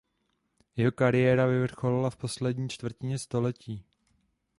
Jeho 0.75 0.91
kariéra 0.91 1.45
vyvrcholila 1.45 2.09
v 2.09 2.15
poslední 2.17 2.69
čtvrtině 2.69 3.17
století. 3.19 3.83